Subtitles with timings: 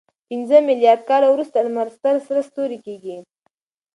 [0.29, 3.17] پنځه میلیارد کاله وروسته لمر ستر سره ستوری کېږي.